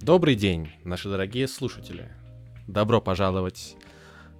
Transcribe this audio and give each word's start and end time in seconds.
Добрый 0.00 0.34
день, 0.34 0.70
наши 0.82 1.10
дорогие 1.10 1.46
слушатели. 1.46 2.08
Добро 2.66 3.02
пожаловать 3.02 3.76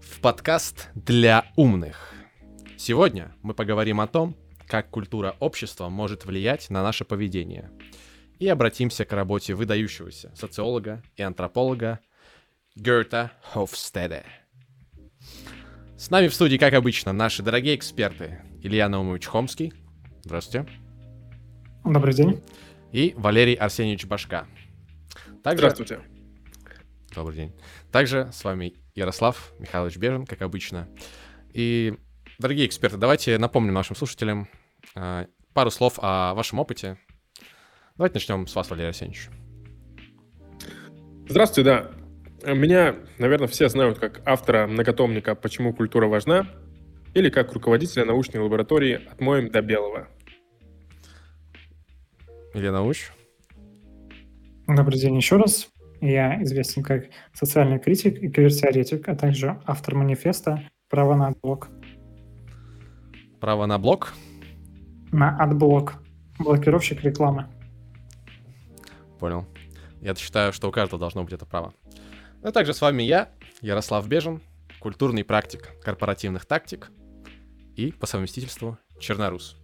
в 0.01 0.21
подкаст 0.23 0.89
для 0.95 1.53
умных. 1.55 2.15
Сегодня 2.79 3.37
мы 3.43 3.53
поговорим 3.53 4.01
о 4.01 4.07
том, 4.07 4.35
как 4.67 4.89
культура 4.89 5.37
общества 5.39 5.91
может 5.91 6.25
влиять 6.25 6.71
на 6.71 6.83
наше 6.83 7.05
поведение. 7.05 7.71
И 8.39 8.49
обратимся 8.49 9.05
к 9.05 9.13
работе 9.13 9.53
выдающегося 9.53 10.33
социолога 10.35 11.03
и 11.17 11.23
антрополога 11.23 12.01
Герта 12.75 13.31
Хофстеде. 13.43 14.25
С 15.99 16.09
нами 16.09 16.29
в 16.29 16.35
студии, 16.35 16.57
как 16.57 16.73
обычно, 16.73 17.13
наши 17.13 17.43
дорогие 17.43 17.77
эксперты 17.77 18.41
Илья 18.63 18.89
Наумович 18.89 19.27
Хомский. 19.27 19.75
Здравствуйте. 20.25 20.67
Добрый 21.85 22.15
день. 22.15 22.43
И 22.93 23.13
Валерий 23.19 23.55
Арсеньевич 23.55 24.07
Башка. 24.07 24.47
Также... 25.43 25.71
Здравствуйте. 25.71 26.01
Добрый 27.15 27.37
день. 27.37 27.53
Также 27.91 28.31
с 28.33 28.45
вами 28.45 28.75
Ярослав 28.95 29.53
Михайлович 29.59 29.97
Бежин, 29.97 30.27
как 30.27 30.43
обычно. 30.43 30.89
И, 31.53 31.95
дорогие 32.39 32.67
эксперты, 32.67 32.97
давайте 32.97 33.37
напомним 33.39 33.75
нашим 33.75 33.97
слушателям 33.97 34.49
э, 34.95 35.27
пару 35.53 35.71
слов 35.71 35.99
о 35.99 36.35
вашем 36.35 36.59
опыте. 36.61 36.99
Давайте 37.97 38.15
начнем 38.15 38.47
с 38.47 38.55
вас, 38.55 38.71
Валерий 38.71 38.89
Арсеньевич. 38.89 39.29
Здравствуйте, 41.29 41.71
да. 42.43 42.55
Меня, 42.55 42.97
наверное, 43.19 43.49
все 43.49 43.69
знают 43.69 43.99
как 43.99 44.23
автора 44.27 44.67
многотомника 44.67 45.35
«Почему 45.35 45.75
культура 45.75 46.07
важна» 46.07 46.47
или 47.13 47.29
как 47.29 47.53
руководителя 47.53 48.05
научной 48.05 48.41
лаборатории 48.41 49.07
«Отмоем 49.11 49.51
до 49.51 49.61
белого». 49.63 50.09
Илья 52.55 52.73
Науч. 52.73 53.11
Добрый 54.77 55.01
день 55.01 55.17
еще 55.17 55.37
раз. 55.37 55.69
Я 56.01 56.41
известен 56.45 56.85
как 56.85 57.07
социальный 57.33 57.81
критик 57.81 58.23
и 58.23 58.29
квир-теоретик, 58.29 59.09
а 59.09 59.17
также 59.17 59.61
автор 59.67 59.97
манифеста 59.97 60.63
«Право 60.89 61.17
на 61.17 61.27
отблок». 61.27 61.69
Право 63.41 63.67
на 63.67 63.79
блок? 63.81 64.15
На 65.11 65.37
отблок. 65.37 65.95
Блокировщик 66.39 67.03
рекламы. 67.03 67.49
Понял. 69.19 69.45
Я 70.01 70.15
считаю, 70.15 70.53
что 70.53 70.69
у 70.69 70.73
каждого 70.73 71.01
должно 71.01 71.25
быть 71.25 71.33
это 71.33 71.47
право. 71.47 71.75
Ну 72.41 72.51
и 72.51 72.53
также 72.53 72.73
с 72.73 72.81
вами 72.81 73.03
я, 73.03 73.31
Ярослав 73.63 74.07
Бежин, 74.07 74.41
культурный 74.79 75.25
практик 75.25 75.71
корпоративных 75.83 76.47
тактик 76.47 76.93
и 77.75 77.91
по 77.91 78.07
совместительству 78.07 78.79
чернорус. 79.01 79.57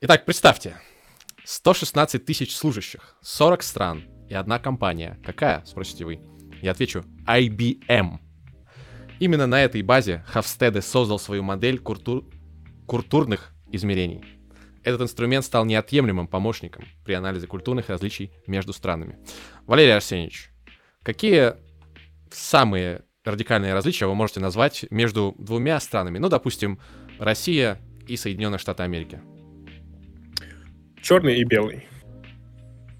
Итак, 0.00 0.24
представьте, 0.24 0.76
116 1.46 2.24
тысяч 2.24 2.56
служащих, 2.56 3.16
40 3.22 3.62
стран 3.62 4.04
и 4.28 4.34
одна 4.34 4.58
компания. 4.58 5.16
Какая, 5.24 5.62
спросите 5.64 6.04
вы? 6.04 6.20
Я 6.60 6.72
отвечу, 6.72 7.04
IBM. 7.24 8.18
Именно 9.20 9.46
на 9.46 9.62
этой 9.62 9.82
базе 9.82 10.24
Хавстеде 10.26 10.82
создал 10.82 11.20
свою 11.20 11.44
модель 11.44 11.78
культур... 11.78 12.24
культурных 12.86 13.54
измерений. 13.70 14.24
Этот 14.82 15.02
инструмент 15.02 15.44
стал 15.44 15.64
неотъемлемым 15.64 16.26
помощником 16.26 16.84
при 17.04 17.12
анализе 17.12 17.46
культурных 17.46 17.90
различий 17.90 18.32
между 18.48 18.72
странами. 18.72 19.16
Валерий 19.66 19.94
Арсеньевич, 19.94 20.50
какие 21.04 21.54
самые 22.32 23.04
радикальные 23.24 23.72
различия 23.72 24.06
вы 24.06 24.16
можете 24.16 24.40
назвать 24.40 24.84
между 24.90 25.36
двумя 25.38 25.78
странами? 25.78 26.18
Ну, 26.18 26.28
допустим, 26.28 26.80
Россия 27.20 27.80
и 28.08 28.16
Соединенные 28.16 28.58
Штаты 28.58 28.82
Америки 28.82 29.22
черный 31.06 31.36
и 31.36 31.44
белый. 31.44 31.86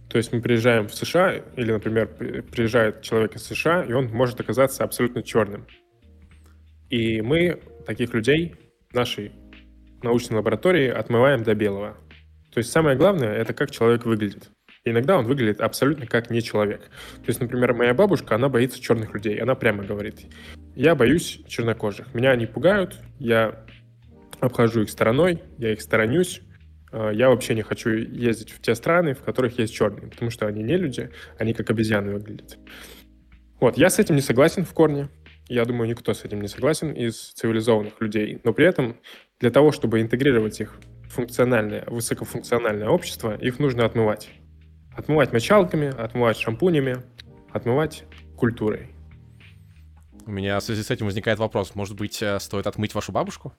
То 0.08 0.18
есть 0.18 0.32
мы 0.32 0.40
приезжаем 0.40 0.86
в 0.86 0.94
США, 0.94 1.42
или, 1.56 1.72
например, 1.72 2.06
приезжает 2.06 3.02
человек 3.02 3.34
из 3.34 3.42
США, 3.42 3.82
и 3.82 3.92
он 3.92 4.06
может 4.12 4.38
оказаться 4.38 4.84
абсолютно 4.84 5.24
черным. 5.24 5.66
И 6.88 7.20
мы 7.20 7.60
таких 7.84 8.14
людей 8.14 8.54
в 8.90 8.94
нашей 8.94 9.32
научной 10.04 10.36
лаборатории 10.36 10.88
отмываем 10.88 11.42
до 11.42 11.56
белого. 11.56 11.96
То 12.52 12.58
есть 12.58 12.70
самое 12.70 12.96
главное— 12.96 13.32
это 13.34 13.52
как 13.52 13.72
человек 13.72 14.04
выглядит. 14.04 14.50
И 14.84 14.90
иногда 14.90 15.18
он 15.18 15.24
выглядит 15.24 15.60
абсолютно 15.60 16.06
как 16.06 16.30
не 16.30 16.42
человек. 16.42 16.82
То 16.82 17.26
есть, 17.26 17.40
например, 17.40 17.74
моя 17.74 17.92
бабушка, 17.92 18.36
она 18.36 18.48
боится 18.48 18.80
черных 18.80 19.14
людей. 19.14 19.36
Она 19.38 19.56
прямо 19.56 19.82
говорит, 19.82 20.26
я 20.76 20.94
боюсь 20.94 21.42
чернокожих. 21.48 22.14
Меня 22.14 22.30
они 22.30 22.46
пугают, 22.46 23.00
я 23.18 23.66
обхожу 24.38 24.82
их 24.82 24.90
стороной, 24.90 25.42
я 25.58 25.72
их 25.72 25.80
сторонюсь, 25.80 26.40
я 27.12 27.28
вообще 27.28 27.54
не 27.54 27.62
хочу 27.62 27.90
ездить 27.90 28.50
в 28.50 28.60
те 28.60 28.74
страны, 28.74 29.14
в 29.14 29.22
которых 29.22 29.58
есть 29.58 29.74
черные, 29.74 30.08
потому 30.08 30.30
что 30.30 30.46
они 30.46 30.62
не 30.62 30.76
люди, 30.76 31.10
они 31.38 31.52
как 31.54 31.70
обезьяны 31.70 32.12
выглядят. 32.12 32.58
Вот, 33.60 33.78
я 33.78 33.90
с 33.90 33.98
этим 33.98 34.14
не 34.14 34.20
согласен 34.20 34.64
в 34.64 34.72
корне. 34.72 35.08
Я 35.48 35.64
думаю, 35.64 35.88
никто 35.88 36.12
с 36.12 36.24
этим 36.24 36.40
не 36.40 36.48
согласен 36.48 36.92
из 36.92 37.32
цивилизованных 37.32 38.00
людей. 38.00 38.40
Но 38.44 38.52
при 38.52 38.66
этом 38.66 38.96
для 39.40 39.50
того, 39.50 39.72
чтобы 39.72 40.00
интегрировать 40.00 40.60
их 40.60 40.78
в 41.04 41.08
функциональное, 41.08 41.84
высокофункциональное 41.86 42.88
общество, 42.88 43.36
их 43.36 43.58
нужно 43.58 43.84
отмывать. 43.84 44.28
Отмывать 44.94 45.32
мочалками, 45.32 45.88
отмывать 45.88 46.36
шампунями, 46.36 46.96
отмывать 47.52 48.04
культурой. 48.36 48.88
У 50.26 50.32
меня 50.32 50.58
в 50.58 50.62
связи 50.62 50.82
с 50.82 50.90
этим 50.90 51.06
возникает 51.06 51.38
вопрос. 51.38 51.74
Может 51.74 51.96
быть, 51.96 52.20
э, 52.20 52.40
стоит 52.40 52.66
отмыть 52.66 52.94
вашу 52.94 53.12
бабушку? 53.12 53.54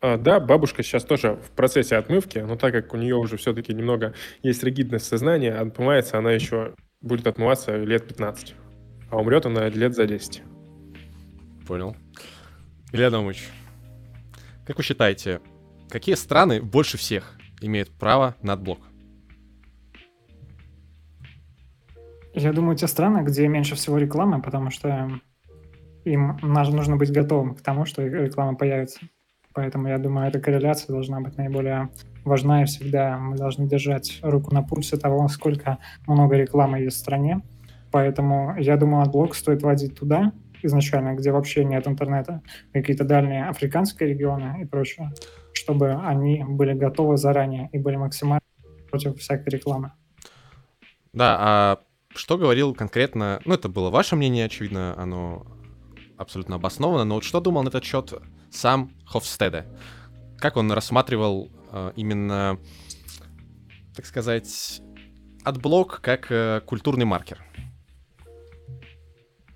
А, 0.00 0.16
да, 0.16 0.38
бабушка 0.38 0.82
сейчас 0.82 1.04
тоже 1.04 1.34
в 1.34 1.50
процессе 1.50 1.96
отмывки, 1.96 2.38
но 2.38 2.56
так 2.56 2.72
как 2.72 2.94
у 2.94 2.96
нее 2.96 3.16
уже 3.16 3.36
все-таки 3.36 3.74
немного 3.74 4.14
есть 4.42 4.62
ригидность 4.62 5.06
сознания, 5.06 5.54
отмывается 5.54 6.18
она 6.18 6.30
еще 6.30 6.74
будет 7.00 7.26
отмываться 7.26 7.76
лет 7.76 8.06
15, 8.06 8.54
а 9.10 9.18
умрет 9.18 9.46
она 9.46 9.68
лет 9.68 9.94
за 9.94 10.06
10. 10.06 10.42
Понял. 11.66 11.96
Илья 12.92 13.08
Адамович, 13.08 13.48
как 14.66 14.76
вы 14.76 14.84
считаете, 14.84 15.40
какие 15.90 16.14
страны 16.14 16.62
больше 16.62 16.96
всех 16.96 17.36
имеют 17.60 17.90
право 17.90 18.36
на 18.40 18.52
отблок? 18.52 18.78
Я 22.34 22.52
думаю, 22.52 22.76
те 22.76 22.86
страны, 22.86 23.24
где 23.24 23.48
меньше 23.48 23.74
всего 23.74 23.98
рекламы, 23.98 24.40
потому 24.40 24.70
что 24.70 25.10
им 26.04 26.38
нужно 26.40 26.96
быть 26.96 27.10
готовым 27.10 27.56
к 27.56 27.62
тому, 27.62 27.84
что 27.84 28.06
реклама 28.06 28.56
появится. 28.56 29.00
Поэтому 29.54 29.88
я 29.88 29.98
думаю, 29.98 30.28
эта 30.28 30.40
корреляция 30.40 30.92
должна 30.92 31.20
быть 31.20 31.36
наиболее 31.36 31.90
важна 32.24 32.62
и 32.62 32.66
всегда 32.66 33.18
мы 33.18 33.36
должны 33.36 33.66
держать 33.66 34.18
руку 34.22 34.54
на 34.54 34.62
пульсе 34.62 34.96
того, 34.96 35.26
сколько 35.28 35.78
много 36.06 36.36
рекламы 36.36 36.80
есть 36.80 36.96
в 36.96 37.00
стране. 37.00 37.42
Поэтому 37.90 38.54
я 38.58 38.76
думаю, 38.76 39.02
AdBlock 39.02 39.34
стоит 39.34 39.62
вводить 39.62 39.98
туда 39.98 40.32
изначально, 40.62 41.14
где 41.14 41.32
вообще 41.32 41.64
нет 41.64 41.86
интернета, 41.86 42.42
какие-то 42.72 43.04
дальние 43.04 43.48
африканские 43.48 44.10
регионы 44.10 44.62
и 44.62 44.64
прочее, 44.64 45.12
чтобы 45.52 45.92
они 45.92 46.44
были 46.46 46.74
готовы 46.74 47.16
заранее 47.16 47.68
и 47.72 47.78
были 47.78 47.96
максимально 47.96 48.42
против 48.90 49.18
всякой 49.18 49.50
рекламы. 49.50 49.92
Да, 51.12 51.36
а 51.40 51.78
что 52.14 52.38
говорил 52.38 52.74
конкретно, 52.74 53.40
ну 53.44 53.54
это 53.54 53.68
было 53.68 53.90
ваше 53.90 54.16
мнение, 54.16 54.46
очевидно, 54.46 54.94
оно 54.98 55.46
абсолютно 56.16 56.56
обосновано, 56.56 57.04
но 57.04 57.16
вот 57.16 57.24
что 57.24 57.40
думал 57.40 57.62
на 57.62 57.68
этот 57.68 57.84
счет 57.84 58.12
сам 58.50 58.90
Хофстеде. 59.06 59.64
Как 60.38 60.56
он 60.56 60.70
рассматривал 60.72 61.50
э, 61.72 61.92
именно, 61.96 62.58
так 63.94 64.06
сказать, 64.06 64.80
AdBlock 65.44 66.00
как 66.02 66.30
э, 66.30 66.60
культурный 66.64 67.04
маркер? 67.04 67.44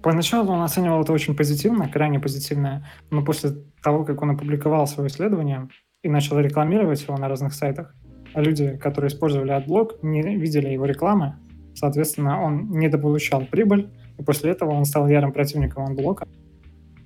Поначалу 0.02 0.52
он 0.52 0.62
оценивал 0.62 1.02
это 1.02 1.12
очень 1.12 1.36
позитивно, 1.36 1.88
крайне 1.88 2.18
позитивно, 2.18 2.88
но 3.10 3.24
после 3.24 3.52
того, 3.82 4.04
как 4.04 4.20
он 4.20 4.30
опубликовал 4.30 4.88
свое 4.88 5.08
исследование 5.08 5.68
и 6.02 6.08
начал 6.08 6.40
рекламировать 6.40 7.02
его 7.02 7.16
на 7.16 7.28
разных 7.28 7.54
сайтах, 7.54 7.94
а 8.34 8.40
люди, 8.40 8.76
которые 8.78 9.10
использовали 9.10 9.52
AdBlock, 9.52 10.02
не 10.02 10.22
видели 10.36 10.68
его 10.68 10.86
рекламы, 10.86 11.36
соответственно, 11.74 12.42
он 12.42 12.70
недополучал 12.70 13.44
прибыль, 13.46 13.90
и 14.18 14.24
после 14.24 14.50
этого 14.50 14.72
он 14.72 14.84
стал 14.84 15.06
ярым 15.06 15.32
противником 15.32 15.84
AdBlock 15.84 16.17
а. 16.17 16.26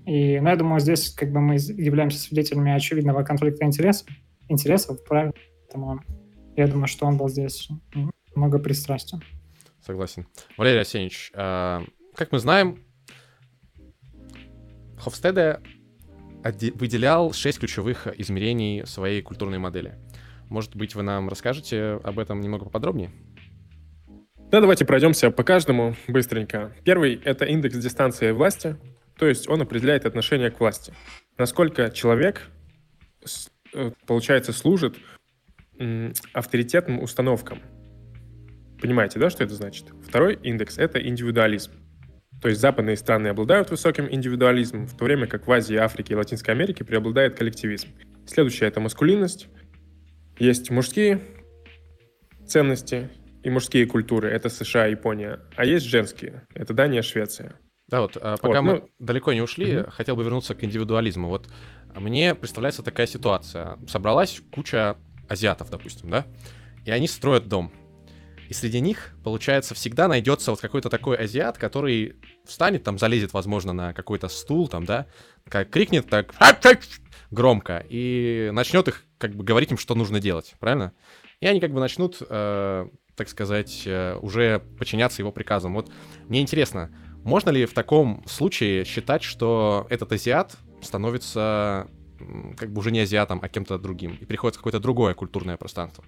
И, 0.06 0.38
ну, 0.38 0.48
я 0.48 0.56
думаю, 0.56 0.80
здесь 0.80 1.10
как 1.10 1.32
бы 1.32 1.40
мы 1.40 1.54
являемся 1.56 2.18
свидетелями 2.18 2.72
очевидного 2.72 3.24
конфликта 3.24 3.64
интересов, 3.64 4.06
интересов, 4.48 5.04
правильно? 5.04 5.32
Поэтому 5.62 6.00
я 6.56 6.68
думаю, 6.68 6.86
что 6.86 7.06
он 7.06 7.16
был 7.16 7.28
здесь 7.28 7.68
много 8.34 8.60
пристрастен. 8.60 9.20
Согласен. 9.84 10.26
Валерий 10.56 10.80
Арсеньевич, 10.80 11.32
э, 11.34 11.80
как 12.14 12.30
мы 12.30 12.38
знаем, 12.38 12.84
Хофстеде 14.96 15.60
выделял 16.74 17.32
шесть 17.32 17.58
ключевых 17.58 18.06
измерений 18.18 18.86
своей 18.86 19.22
культурной 19.22 19.58
модели. 19.58 19.98
Может 20.48 20.76
быть, 20.76 20.94
вы 20.94 21.02
нам 21.02 21.28
расскажете 21.28 22.00
об 22.04 22.20
этом 22.20 22.40
немного 22.40 22.64
поподробнее? 22.64 23.10
Да, 24.52 24.60
давайте 24.60 24.84
пройдемся 24.84 25.32
по 25.32 25.42
каждому 25.42 25.96
быстренько. 26.06 26.72
Первый— 26.84 27.20
это 27.24 27.44
индекс 27.44 27.76
дистанции 27.76 28.30
власти. 28.30 28.76
То 29.18 29.26
есть 29.26 29.48
он 29.48 29.62
определяет 29.62 30.04
отношение 30.04 30.50
к 30.50 30.60
власти. 30.60 30.92
Насколько 31.38 31.90
человек, 31.90 32.42
э, 33.74 33.90
получается, 34.06 34.52
служит 34.52 34.96
авторитетным 36.32 37.02
установкам. 37.02 37.60
Понимаете, 38.80 39.18
да, 39.18 39.28
что 39.28 39.44
это 39.44 39.54
значит? 39.54 39.86
Второй 40.06 40.34
индекс— 40.42 40.78
это 40.78 41.06
индивидуализм. 41.06 41.72
То 42.40 42.48
есть 42.48 42.60
западные 42.60 42.96
страны 42.96 43.28
обладают 43.28 43.70
высоким 43.70 44.06
индивидуализмом, 44.10 44.86
в 44.86 44.96
то 44.96 45.04
время 45.04 45.26
как 45.26 45.46
в 45.46 45.52
Азии, 45.52 45.76
Африке 45.76 46.14
и 46.14 46.16
Латинской 46.16 46.54
Америке 46.54 46.84
преобладает 46.84 47.36
коллективизм. 47.36 47.88
Следующее— 48.26 48.68
это 48.70 48.80
маскулинность. 48.80 49.48
Есть 50.38 50.70
мужские 50.70 51.20
ценности 52.46 53.08
и 53.42 53.50
мужские 53.50 53.86
культуры. 53.86 54.28
Это 54.28 54.48
США, 54.48 54.86
Япония. 54.86 55.40
А 55.56 55.64
есть 55.64 55.86
женские. 55.86 56.46
Это 56.54 56.74
Дания, 56.74 57.02
Швеция. 57.02 57.58
Да, 57.88 58.00
вот, 58.00 58.16
а, 58.20 58.36
пока 58.36 58.60
вот, 58.60 58.66
мы 58.66 58.72
ну... 58.80 58.90
далеко 58.98 59.32
не 59.32 59.40
ушли, 59.40 59.78
угу. 59.78 59.90
хотел 59.90 60.16
бы 60.16 60.24
вернуться 60.24 60.54
к 60.54 60.64
индивидуализму. 60.64 61.28
Вот 61.28 61.48
мне 61.94 62.34
представляется 62.34 62.82
такая 62.82 63.06
ситуация. 63.06 63.78
Собралась 63.88 64.40
куча 64.52 64.96
азиатов, 65.28 65.70
допустим, 65.70 66.10
да? 66.10 66.26
И 66.84 66.90
они 66.90 67.08
строят 67.08 67.48
дом. 67.48 67.72
И 68.48 68.54
среди 68.54 68.80
них, 68.80 69.16
получается, 69.24 69.74
всегда 69.74 70.06
найдется 70.06 70.52
вот 70.52 70.60
какой-то 70.60 70.88
такой 70.88 71.16
азиат, 71.16 71.58
который 71.58 72.16
встанет, 72.44 72.84
там, 72.84 72.98
залезет, 72.98 73.32
возможно, 73.32 73.72
на 73.72 73.92
какой-то 73.92 74.28
стул, 74.28 74.68
там, 74.68 74.84
да, 74.84 75.06
как 75.48 75.70
крикнет 75.70 76.08
так 76.08 76.32
громко 77.30 77.84
и 77.88 78.50
начнет 78.52 78.86
их, 78.88 79.04
как 79.18 79.34
бы, 79.34 79.42
говорить 79.42 79.72
им, 79.72 79.78
что 79.78 79.94
нужно 79.94 80.20
делать, 80.20 80.54
правильно? 80.60 80.92
И 81.40 81.46
они, 81.46 81.60
как 81.60 81.72
бы, 81.72 81.80
начнут, 81.80 82.18
э, 82.20 82.88
так 83.16 83.28
сказать, 83.28 83.82
э, 83.84 84.16
уже 84.22 84.60
подчиняться 84.78 85.22
его 85.22 85.32
приказам. 85.32 85.74
Вот 85.74 85.90
мне 86.28 86.40
интересно, 86.40 86.90
можно 87.26 87.50
ли 87.50 87.66
в 87.66 87.74
таком 87.74 88.22
случае 88.26 88.84
считать, 88.84 89.22
что 89.22 89.86
этот 89.90 90.12
азиат 90.12 90.56
становится 90.80 91.88
как 92.56 92.72
бы 92.72 92.78
уже 92.78 92.90
не 92.92 93.00
азиатом, 93.00 93.40
а 93.42 93.48
кем-то 93.48 93.78
другим, 93.78 94.16
и 94.20 94.24
приходит 94.24 94.54
в 94.54 94.58
какое-то 94.58 94.80
другое 94.80 95.12
культурное 95.14 95.56
пространство? 95.56 96.04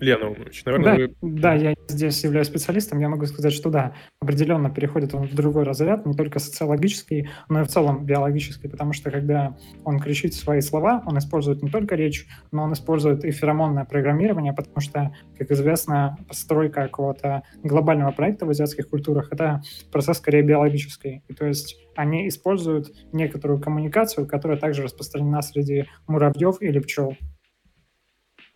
Лена 0.00 0.30
Умович, 0.30 0.64
наверное, 0.64 0.96
да, 0.96 1.14
вы... 1.20 1.30
Да, 1.40 1.54
я 1.54 1.74
здесь 1.88 2.24
являюсь 2.24 2.48
специалистом, 2.48 2.98
я 3.00 3.08
могу 3.08 3.26
сказать, 3.26 3.52
что 3.52 3.70
да, 3.70 3.94
определенно 4.20 4.70
переходит 4.70 5.14
он 5.14 5.26
в 5.26 5.34
другой 5.34 5.64
разряд, 5.64 6.06
не 6.06 6.14
только 6.14 6.38
социологический, 6.38 7.28
но 7.48 7.60
и 7.60 7.64
в 7.64 7.68
целом 7.68 8.06
биологический, 8.06 8.68
потому 8.68 8.92
что 8.92 9.10
когда 9.10 9.56
он 9.84 9.98
кричит 9.98 10.34
свои 10.34 10.60
слова, 10.60 11.02
он 11.06 11.18
использует 11.18 11.62
не 11.62 11.70
только 11.70 11.94
речь, 11.94 12.26
но 12.50 12.62
он 12.62 12.72
использует 12.72 13.24
и 13.24 13.30
феромонное 13.30 13.84
программирование, 13.84 14.52
потому 14.54 14.80
что, 14.80 15.14
как 15.38 15.50
известно, 15.50 16.16
постройка 16.26 16.82
какого-то 16.82 17.42
глобального 17.62 18.12
проекта 18.12 18.46
в 18.46 18.50
азиатских 18.50 18.88
культурах— 18.88 19.28
это 19.32 19.62
процесс 19.92 20.16
скорее 20.16 20.42
биологический. 20.42 21.22
И 21.28 21.34
то 21.34 21.46
есть 21.46 21.76
они 21.94 22.28
используют 22.28 22.88
некоторую 23.12 23.60
коммуникацию, 23.60 24.26
которая 24.26 24.58
также 24.58 24.82
распространена 24.82 25.42
среди 25.42 25.84
муравьев 26.06 26.56
или 26.60 26.78
пчел. 26.78 27.14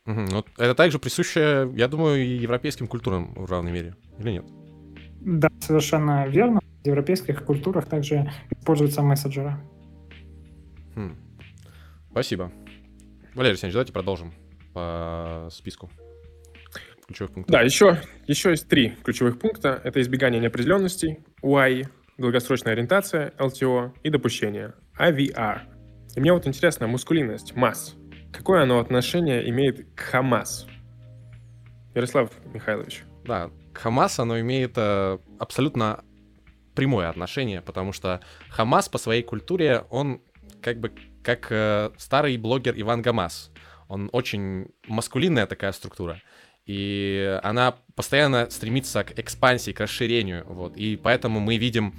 Угу. 0.07 0.25
Вот 0.33 0.47
это 0.59 0.75
также 0.75 0.99
присуще, 0.99 1.71
я 1.75 1.89
думаю, 1.89 2.23
и 2.23 2.37
европейским 2.37 2.87
культурам 2.87 3.33
в 3.35 3.51
равной 3.51 3.73
мере, 3.73 3.97
или 4.19 4.33
нет? 4.33 4.45
Да, 5.21 5.49
совершенно 5.61 6.27
верно. 6.27 6.61
В 6.83 6.87
европейских 6.87 7.45
культурах 7.45 7.87
также 7.87 8.31
используются 8.51 9.01
мессенджеры. 9.01 9.57
Хм. 10.95 11.17
Спасибо. 12.11 12.53
Валерий 13.35 13.53
Александрович, 13.53 13.73
давайте 13.73 13.93
продолжим 13.93 14.35
по 14.75 15.49
списку 15.51 15.91
ключевых 17.07 17.33
пунктов. 17.33 17.53
Да, 17.53 17.63
еще, 17.63 18.01
еще 18.27 18.51
есть 18.51 18.69
три 18.69 18.91
ключевых 19.03 19.39
пункта. 19.39 19.81
Это 19.83 20.01
избегание 20.01 20.41
неопределенностей, 20.41 21.19
UI, 21.43 21.89
долгосрочная 22.19 22.75
ориентация, 22.75 23.33
LTO 23.39 23.93
и 24.03 24.11
допущение, 24.11 24.75
AVR. 24.99 25.61
И 26.17 26.21
мне 26.21 26.33
вот 26.33 26.47
интересно, 26.47 26.87
мускулинность, 26.87 27.57
масс. 27.57 27.97
Какое 28.35 28.65
оно 28.65 28.81
отношение 28.81 29.49
имеет 29.49 29.87
к 29.95 30.01
Хамас? 30.01 30.67
Ярослав 31.95 32.33
Михайлович. 32.53 33.05
Да, 33.25 33.51
к 33.73 33.79
Хамас 33.79 34.19
оно 34.19 34.41
имеет 34.41 34.73
э, 34.77 35.19
абсолютно 35.39 36.05
прямое 36.75 37.09
отношение, 37.09 37.63
потому 37.63 37.93
что 37.93 38.21
Хамас 38.49 38.89
по 38.89 38.99
своей 38.99 39.23
культуре, 39.23 39.85
он 39.89 40.21
как 40.61 40.81
бы 40.81 40.93
как 41.23 41.47
э, 41.51 41.93
старый 41.97 42.37
блогер 42.37 42.75
Иван 42.77 43.03
Гамас. 43.03 43.53
Он 43.89 44.11
очень 44.13 44.67
маскулинная 44.89 45.47
такая 45.47 45.71
структура. 45.71 46.21
И 46.67 47.39
она 47.45 47.77
постоянно 47.95 48.51
стремится 48.51 49.05
к 49.05 49.17
экспансии, 49.17 49.71
к 49.71 49.79
расширению. 49.79 50.45
Вот. 50.49 50.77
И 50.77 50.97
поэтому 50.97 51.39
мы 51.39 51.57
видим, 51.57 51.95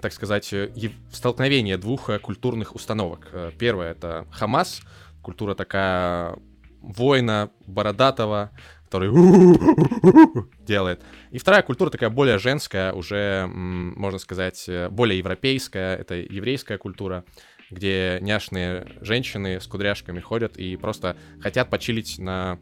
так 0.00 0.14
сказать, 0.14 0.50
э, 0.54 0.70
столкновение 1.12 1.76
двух 1.76 2.08
э, 2.08 2.18
культурных 2.18 2.74
установок. 2.74 3.28
Э, 3.32 3.50
первое— 3.58 3.90
это 3.92 4.26
Хамас— 4.30 4.80
культура 5.26 5.56
такая 5.56 6.38
воина, 6.80 7.50
бородатого, 7.66 8.52
который 8.84 9.10
делает. 10.64 11.02
И 11.32 11.38
вторая 11.38 11.62
культура 11.62 11.90
такая 11.90 12.10
более 12.10 12.38
женская, 12.38 12.92
уже, 12.92 13.46
можно 13.48 14.20
сказать, 14.20 14.70
более 14.90 15.18
европейская, 15.18 15.96
это 15.96 16.14
еврейская 16.14 16.78
культура, 16.78 17.24
где 17.70 18.18
няшные 18.20 18.86
женщины 19.00 19.60
с 19.60 19.66
кудряшками 19.66 20.20
ходят 20.20 20.56
и 20.56 20.76
просто 20.76 21.16
хотят 21.40 21.70
почилить 21.70 22.20
на, 22.20 22.60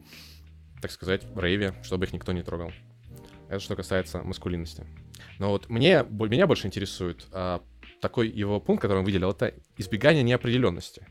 так 0.81 0.89
сказать, 0.89 1.21
рейве, 1.35 1.75
чтобы 1.83 2.05
их 2.05 2.13
никто 2.13 2.31
не 2.31 2.41
трогал. 2.41 2.71
Это 3.47 3.59
что 3.59 3.75
касается 3.75 4.23
маскулинности. 4.23 4.87
Но 5.37 5.51
вот 5.51 5.69
мне, 5.69 6.03
меня 6.09 6.47
больше 6.47 6.65
интересует 6.65 7.27
а, 7.31 7.61
такой 8.01 8.27
его 8.27 8.59
пункт, 8.59 8.81
который 8.81 8.99
он 8.99 9.05
выделил, 9.05 9.29
это 9.29 9.53
избегание 9.77 10.23
неопределенности. 10.23 11.05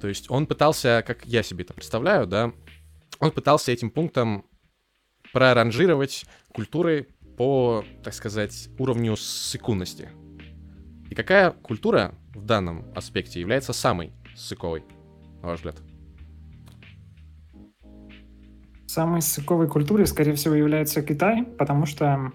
То 0.00 0.08
есть 0.08 0.30
он 0.30 0.46
пытался, 0.46 1.02
как 1.06 1.24
я 1.24 1.42
себе 1.42 1.64
это 1.64 1.74
представляю, 1.74 2.26
да, 2.26 2.52
он 3.18 3.30
пытался 3.30 3.72
этим 3.72 3.90
пунктом 3.90 4.44
проранжировать 5.32 6.24
культуры 6.52 7.08
по, 7.36 7.84
так 8.02 8.14
сказать, 8.14 8.68
уровню 8.78 9.16
ссыкунности. 9.16 10.08
И 11.10 11.14
какая 11.14 11.50
культура 11.50 12.14
в 12.34 12.44
данном 12.44 12.84
аспекте 12.94 13.40
является 13.40 13.72
самой 13.72 14.12
ссыковой, 14.34 14.84
на 15.42 15.48
ваш 15.48 15.60
взгляд? 15.60 15.76
Самой 18.86 19.20
ссыковой 19.20 19.68
культурой, 19.68 20.06
скорее 20.06 20.34
всего, 20.34 20.54
является 20.54 21.02
Китай, 21.02 21.44
потому 21.44 21.86
что 21.86 22.32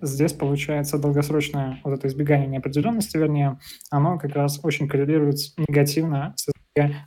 здесь 0.00 0.32
получается 0.32 0.98
долгосрочное 0.98 1.80
вот 1.82 1.98
это 1.98 2.08
избегание 2.08 2.46
неопределенности, 2.46 3.16
вернее, 3.16 3.58
оно 3.90 4.18
как 4.18 4.34
раз 4.34 4.60
очень 4.62 4.88
коррелирует 4.88 5.38
негативно 5.56 6.34
с 6.36 6.53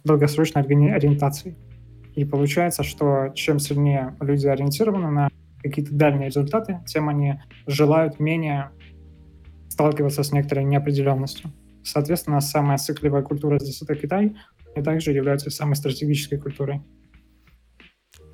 долгосрочной 0.03 0.63
ориентации. 0.63 1.57
И 2.15 2.25
получается, 2.25 2.83
что 2.83 3.29
чем 3.35 3.59
сильнее 3.59 4.15
люди 4.19 4.47
ориентированы 4.47 5.11
на 5.11 5.29
какие-то 5.61 5.93
дальние 5.93 6.27
результаты, 6.27 6.79
тем 6.87 7.09
они 7.09 7.41
желают 7.67 8.19
менее 8.19 8.71
сталкиваться 9.69 10.23
с 10.23 10.31
некоторой 10.31 10.63
неопределенностью. 10.63 11.51
Соответственно, 11.83 12.41
самая 12.41 12.77
цикливая 12.77 13.21
культура 13.21 13.59
здесь 13.59 13.81
это 13.81 13.95
Китай, 13.95 14.35
и 14.75 14.81
также 14.81 15.11
является 15.11 15.49
самой 15.49 15.75
стратегической 15.75 16.39
культурой. 16.39 16.81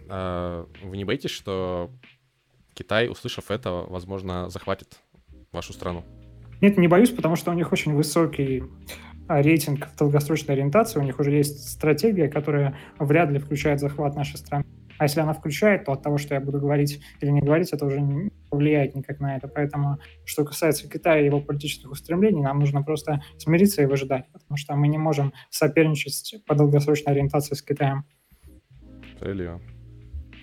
А 0.09 0.65
вы 0.83 0.97
не 0.97 1.05
боитесь, 1.05 1.31
что 1.31 1.91
Китай, 2.73 3.09
услышав 3.09 3.51
это, 3.51 3.71
возможно, 3.87 4.49
захватит 4.49 4.99
вашу 5.51 5.73
страну? 5.73 6.03
Нет, 6.61 6.77
не 6.77 6.87
боюсь, 6.87 7.09
потому 7.09 7.35
что 7.35 7.51
у 7.51 7.53
них 7.53 7.71
очень 7.71 7.93
высокий 7.93 8.63
рейтинг 9.27 9.87
в 9.87 9.97
долгосрочной 9.97 10.55
ориентации, 10.55 10.99
у 10.99 11.03
них 11.03 11.19
уже 11.19 11.31
есть 11.31 11.69
стратегия, 11.69 12.27
которая 12.27 12.77
вряд 12.99 13.31
ли 13.31 13.39
включает 13.39 13.79
захват 13.79 14.15
нашей 14.15 14.37
страны. 14.37 14.65
А 14.97 15.05
если 15.05 15.21
она 15.21 15.33
включает, 15.33 15.85
то 15.85 15.91
от 15.91 16.03
того, 16.03 16.17
что 16.17 16.35
я 16.35 16.39
буду 16.39 16.59
говорить 16.59 17.01
или 17.19 17.31
не 17.31 17.41
говорить, 17.41 17.71
это 17.71 17.85
уже 17.85 17.99
не 17.99 18.31
повлияет 18.49 18.95
никак 18.95 19.19
на 19.19 19.35
это. 19.35 19.47
Поэтому, 19.47 19.99
что 20.23 20.45
касается 20.45 20.89
Китая 20.89 21.19
и 21.21 21.25
его 21.25 21.41
политических 21.41 21.91
устремлений, 21.91 22.41
нам 22.41 22.59
нужно 22.59 22.83
просто 22.83 23.23
смириться 23.37 23.81
и 23.81 23.85
выжидать, 23.85 24.31
потому 24.31 24.55
что 24.57 24.75
мы 24.75 24.87
не 24.87 24.97
можем 24.97 25.33
соперничать 25.49 26.35
по 26.45 26.55
долгосрочной 26.55 27.13
ориентации 27.13 27.55
с 27.55 27.61
Китаем. 27.61 28.05
Справедливо. 29.15 29.61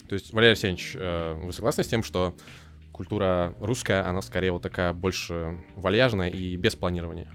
То 0.09 0.15
есть, 0.15 0.33
Валерий 0.33 0.53
Арсеньевич, 0.53 0.97
э, 0.99 1.35
вы 1.35 1.53
согласны 1.53 1.85
с 1.85 1.89
тем, 1.89 2.03
что 2.03 2.35
культура 2.91 3.55
русская, 3.61 4.05
она 4.05 4.21
скорее 4.21 4.51
вот 4.51 4.63
такая 4.63 4.93
больше 4.93 5.59
вальяжная 5.77 6.29
и 6.29 6.57
без 6.57 6.75
планирования? 6.75 7.31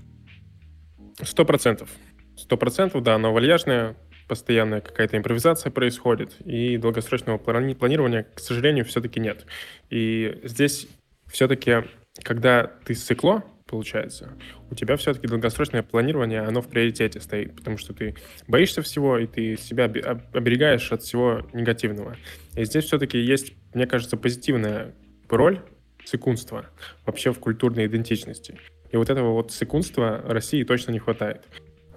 Сто 1.21 1.45
процентов. 1.45 1.89
Сто 2.35 2.57
процентов, 2.57 3.03
да, 3.03 3.17
но 3.17 3.33
вальяжная, 3.33 3.95
постоянная 4.27 4.81
какая-то 4.81 5.17
импровизация 5.17 5.71
происходит, 5.71 6.35
и 6.45 6.77
долгосрочного 6.77 7.37
плани- 7.37 7.75
планирования, 7.75 8.23
к 8.33 8.39
сожалению, 8.39 8.85
все-таки 8.85 9.19
нет. 9.19 9.45
И 9.89 10.41
здесь 10.43 10.87
все-таки, 11.27 11.83
когда 12.23 12.71
ты 12.85 12.93
цикло, 12.93 13.43
получается, 13.65 14.33
у 14.69 14.75
тебя 14.75 14.97
все-таки 14.97 15.27
долгосрочное 15.27 15.83
планирование, 15.83 16.41
оно 16.41 16.61
в 16.61 16.67
приоритете 16.67 17.19
стоит, 17.19 17.55
потому 17.55 17.77
что 17.77 17.93
ты 17.93 18.15
боишься 18.47 18.81
всего, 18.81 19.17
и 19.17 19.25
ты 19.25 19.57
себя 19.57 19.85
оберегаешь 19.85 20.91
от 20.91 21.01
всего 21.01 21.47
негативного. 21.53 22.17
И 22.55 22.65
здесь 22.65 22.85
все-таки 22.85 23.17
есть, 23.17 23.53
мне 23.73 23.87
кажется, 23.87 24.17
позитивная 24.17 24.93
роль 25.29 25.61
секундства 26.03 26.67
вообще 27.05 27.31
в 27.31 27.39
культурной 27.39 27.87
идентичности. 27.87 28.59
И 28.95 28.97
вот 28.97 29.09
этого 29.09 29.33
вот 29.33 29.51
секундства 29.51 30.21
России 30.25 30.63
точно 30.63 30.93
не 30.93 30.99
хватает. 30.99 31.43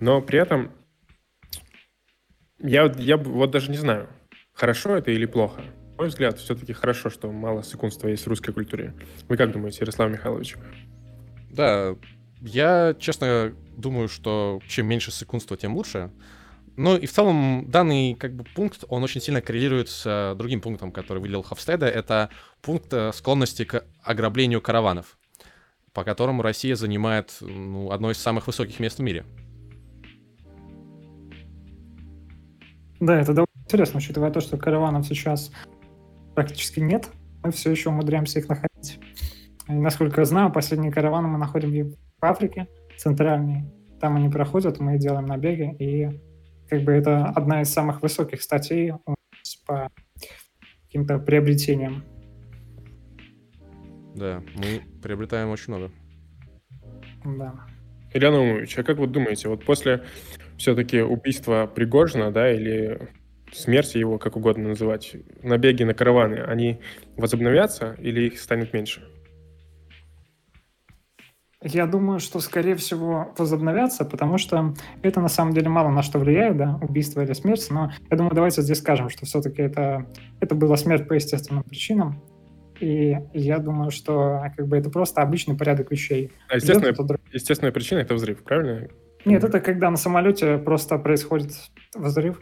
Но 0.00 0.20
при 0.20 0.40
этом 0.40 0.72
я, 2.58 2.92
я 2.98 3.16
вот 3.16 3.52
даже 3.52 3.70
не 3.70 3.76
знаю, 3.76 4.08
хорошо 4.52 4.96
это 4.96 5.12
или 5.12 5.24
плохо. 5.24 5.62
мой 5.96 6.08
взгляд, 6.08 6.40
все-таки 6.40 6.72
хорошо, 6.72 7.08
что 7.08 7.30
мало 7.30 7.62
секундства 7.62 8.08
есть 8.08 8.24
в 8.24 8.28
русской 8.28 8.52
культуре. 8.52 8.94
Вы 9.28 9.36
как 9.36 9.52
думаете, 9.52 9.78
Ярослав 9.82 10.10
Михайлович? 10.10 10.56
Да, 11.52 11.94
я, 12.40 12.96
честно, 12.98 13.54
думаю, 13.76 14.08
что 14.08 14.60
чем 14.66 14.88
меньше 14.88 15.12
секундства, 15.12 15.56
тем 15.56 15.76
лучше. 15.76 16.10
Ну 16.76 16.96
и 16.96 17.06
в 17.06 17.12
целом 17.12 17.70
данный 17.70 18.14
как 18.14 18.34
бы 18.34 18.42
пункт, 18.42 18.82
он 18.88 19.04
очень 19.04 19.20
сильно 19.20 19.40
коррелирует 19.40 19.88
с 19.88 20.02
э, 20.04 20.34
другим 20.36 20.60
пунктом, 20.60 20.90
который 20.90 21.18
выделил 21.18 21.42
Хофстеда. 21.42 21.86
Это 21.86 22.30
пункт 22.60 22.92
э, 22.92 23.12
склонности 23.12 23.64
к 23.64 23.84
ограблению 24.02 24.60
караванов, 24.60 25.17
по 25.92 26.04
которому 26.04 26.42
Россия 26.42 26.74
занимает 26.76 27.36
ну, 27.40 27.90
одно 27.90 28.10
из 28.10 28.18
самых 28.18 28.46
высоких 28.46 28.80
мест 28.80 28.98
в 28.98 29.02
мире. 29.02 29.24
Да, 33.00 33.20
это 33.20 33.32
довольно 33.32 33.46
интересно, 33.64 33.98
учитывая 33.98 34.30
то, 34.30 34.40
что 34.40 34.56
караванов 34.56 35.06
сейчас 35.06 35.52
практически 36.34 36.80
нет, 36.80 37.08
мы 37.42 37.52
все 37.52 37.70
еще 37.70 37.90
умудряемся 37.90 38.40
их 38.40 38.48
находить. 38.48 38.98
И, 39.68 39.72
насколько 39.72 40.20
я 40.20 40.24
знаю, 40.24 40.52
последние 40.52 40.90
караваны 40.90 41.28
мы 41.28 41.38
находим 41.38 41.90
в 42.20 42.24
Африке, 42.24 42.68
центральные. 42.96 43.70
Там 44.00 44.16
они 44.16 44.28
проходят, 44.28 44.80
мы 44.80 44.98
делаем 44.98 45.26
набеги, 45.26 45.74
и 45.78 46.20
как 46.68 46.82
бы 46.82 46.92
это 46.92 47.26
одна 47.26 47.62
из 47.62 47.72
самых 47.72 48.02
высоких 48.02 48.42
статей 48.42 48.92
по 49.66 49.90
каким-то 50.84 51.18
приобретениям. 51.18 52.04
Да, 54.18 54.42
мы 54.56 54.82
приобретаем 55.00 55.50
очень 55.50 55.72
много. 55.72 55.92
Да. 57.24 57.54
Илья 58.12 58.32
Наумович, 58.32 58.76
а 58.78 58.82
как 58.82 58.98
вы 58.98 59.06
думаете, 59.06 59.48
вот 59.48 59.64
после 59.64 60.02
все-таки 60.56 61.00
убийства 61.02 61.70
Пригожина, 61.72 62.32
да, 62.32 62.52
или 62.52 63.10
смерти 63.52 63.98
его, 63.98 64.18
как 64.18 64.36
угодно 64.36 64.70
называть, 64.70 65.14
набеги 65.42 65.84
на 65.84 65.94
караваны, 65.94 66.36
они 66.36 66.80
возобновятся 67.16 67.94
или 67.98 68.26
их 68.26 68.40
станет 68.40 68.72
меньше? 68.72 69.06
Я 71.62 71.86
думаю, 71.86 72.18
что, 72.18 72.40
скорее 72.40 72.74
всего, 72.74 73.34
возобновятся, 73.36 74.04
потому 74.04 74.38
что 74.38 74.74
это 75.02 75.20
на 75.20 75.28
самом 75.28 75.52
деле 75.52 75.68
мало 75.68 75.90
на 75.90 76.02
что 76.02 76.18
влияет, 76.18 76.56
да, 76.56 76.78
убийство 76.82 77.20
или 77.20 77.32
смерть, 77.34 77.66
но 77.70 77.92
я 78.10 78.16
думаю, 78.16 78.34
давайте 78.34 78.62
здесь 78.62 78.78
скажем, 78.78 79.10
что 79.10 79.26
все-таки 79.26 79.62
это, 79.62 80.06
это 80.40 80.54
была 80.54 80.76
смерть 80.76 81.06
по 81.06 81.14
естественным 81.14 81.62
причинам, 81.62 82.22
и 82.80 83.16
я 83.32 83.58
думаю, 83.58 83.90
что 83.90 84.42
как 84.56 84.66
бы 84.66 84.76
это 84.76 84.90
просто 84.90 85.22
обычный 85.22 85.56
порядок 85.56 85.90
вещей. 85.90 86.30
А 86.48 86.56
естественная, 86.56 86.94
естественная 87.32 87.72
причина— 87.72 87.98
это 88.00 88.14
взрыв, 88.14 88.42
правильно? 88.42 88.88
Нет, 89.24 89.44
это 89.44 89.60
когда 89.60 89.90
на 89.90 89.96
самолете 89.96 90.58
просто 90.58 90.98
происходит 90.98 91.52
взрыв. 91.94 92.40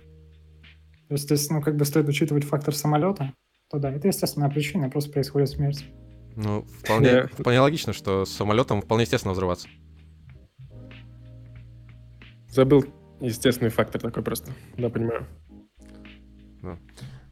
То 1.09 1.15
есть 1.15 1.25
здесь, 1.25 1.49
ну, 1.51 1.63
как 1.63 1.77
бы 1.77 1.85
стоит 1.85 2.09
учитывать 2.09 2.45
фактор 2.45 2.75
самолета, 2.75 3.33
то 3.71 3.79
да, 3.79 3.91
это 3.91 4.09
естественная 4.09 4.51
причина, 4.51 4.91
просто 4.91 5.13
происходит 5.13 5.49
смерть. 5.49 5.87
Ну, 6.37 6.67
вполне, 6.83 7.29
вполне 7.29 7.61
логично, 7.61 7.93
что 7.93 8.25
с 8.25 8.31
самолетом 8.31 8.83
вполне 8.83 9.05
естественно 9.05 9.33
взрываться. 9.33 9.69
Забыл 12.49 12.85
естественный 13.21 13.71
фактор 13.71 14.01
такой 14.01 14.23
просто. 14.23 14.53
Да, 14.77 14.91
понимаю. 14.91 15.27
Да. 16.63 16.79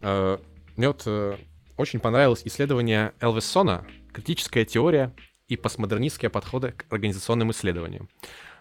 Uh, 0.01 0.41
мне 0.77 0.89
вот 0.89 1.07
uh, 1.07 1.39
очень 1.77 2.01
понравилось 2.01 2.43
исследование 2.45 3.13
Элвисона 3.21 3.87
«Критическая 4.13 4.65
теория 4.65 5.13
и 5.49 5.57
постмодернистские 5.57 6.31
подходы 6.31 6.73
к 6.73 6.87
организационным 6.93 7.51
исследованиям». 7.51 8.09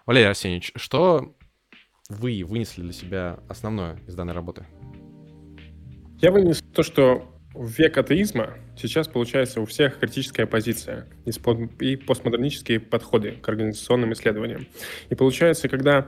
Валерий 0.05 0.29
Арсеньевич, 0.29 0.72
что 0.75 1.36
вы 2.10 2.43
вынесли 2.46 2.82
для 2.82 2.93
себя 2.93 3.39
основное 3.48 4.00
из 4.08 4.15
данной 4.15 4.34
работы? 4.34 4.65
Я 6.20 6.32
вынес 6.32 6.62
то, 6.74 6.84
что 6.84 7.29
в 7.53 7.67
век 7.77 7.98
атеизма 7.98 8.55
сейчас 8.75 9.08
получается 9.08 9.62
у 9.62 9.65
всех 9.65 10.00
критическая 10.00 10.48
позиция 10.48 11.08
и 11.25 11.96
постмодернические 11.96 12.79
подходы 12.79 13.34
к 13.34 13.48
организационным 13.48 14.13
исследованиям. 14.13 14.67
И 15.10 15.15
получается, 15.15 15.70
когда 15.70 16.08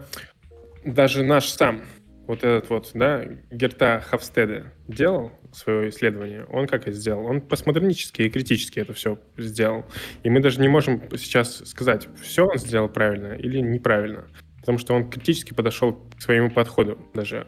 даже 0.83 1.23
наш 1.23 1.49
сам, 1.49 1.83
вот 2.27 2.43
этот 2.43 2.69
вот, 2.69 2.91
да, 2.93 3.23
Герта 3.51 4.03
Хавстеде 4.05 4.71
делал 4.87 5.31
свое 5.51 5.89
исследование, 5.89 6.45
он 6.45 6.67
как 6.67 6.81
это 6.87 6.91
сделал? 6.91 7.25
Он 7.25 7.41
постмодернически 7.41 8.23
и 8.23 8.29
критически 8.29 8.79
это 8.79 8.93
все 8.93 9.19
сделал. 9.37 9.85
И 10.23 10.29
мы 10.29 10.41
даже 10.41 10.59
не 10.59 10.67
можем 10.67 11.01
сейчас 11.17 11.67
сказать, 11.67 12.07
все 12.21 12.47
он 12.47 12.57
сделал 12.57 12.89
правильно 12.89 13.33
или 13.33 13.59
неправильно. 13.59 14.25
Потому 14.59 14.77
что 14.79 14.93
он 14.95 15.09
критически 15.09 15.53
подошел 15.53 15.93
к 15.93 16.21
своему 16.21 16.49
подходу 16.49 16.97
даже 17.13 17.47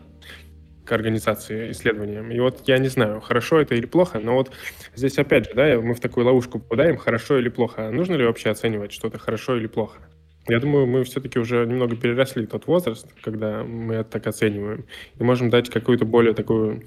к 0.85 0.91
организации 0.91 1.71
исследованиям. 1.71 2.31
И 2.31 2.39
вот 2.39 2.67
я 2.67 2.77
не 2.77 2.87
знаю, 2.87 3.19
хорошо 3.19 3.59
это 3.59 3.75
или 3.75 3.85
плохо, 3.85 4.19
но 4.19 4.35
вот 4.35 4.51
здесь 4.95 5.17
опять 5.17 5.45
же, 5.45 5.53
да, 5.53 5.79
мы 5.81 5.93
в 5.93 5.99
такую 5.99 6.25
ловушку 6.25 6.59
попадаем, 6.59 6.97
хорошо 6.97 7.37
или 7.37 7.49
плохо. 7.49 7.89
Нужно 7.91 8.15
ли 8.15 8.25
вообще 8.25 8.49
оценивать 8.51 8.93
что-то 8.93 9.17
хорошо 9.17 9.57
или 9.57 9.67
плохо? 9.67 9.99
Я 10.47 10.59
думаю, 10.59 10.87
мы 10.87 11.03
все-таки 11.03 11.39
уже 11.39 11.65
немного 11.65 11.95
переросли 11.95 12.45
тот 12.45 12.67
возраст, 12.67 13.07
когда 13.21 13.63
мы 13.63 13.95
это 13.95 14.11
так 14.11 14.27
оцениваем, 14.27 14.85
и 15.19 15.23
можем 15.23 15.49
дать 15.49 15.69
какую-то 15.69 16.05
более 16.05 16.33
такую 16.33 16.83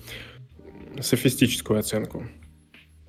софистическую 0.99 1.79
оценку. 1.79 2.25